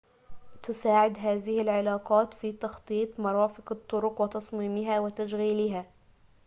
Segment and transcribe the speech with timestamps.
[0.63, 5.85] تساعد هذه العلاقات في تخطيط مرافق الطرق وتصميمها وتشغيلها